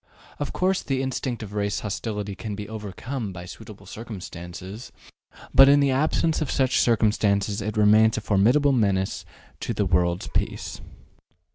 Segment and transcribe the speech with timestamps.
[0.39, 4.91] Of course the instinct of race hostility can be overcome by suitable circumstances;
[5.53, 9.25] but in the absence of such circumstances it remains a formidable menace
[9.59, 10.81] to the world's peace.